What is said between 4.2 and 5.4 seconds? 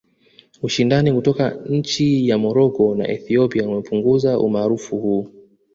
umaarufu huu